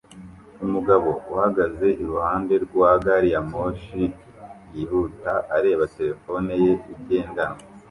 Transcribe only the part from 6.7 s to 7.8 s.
igendanwa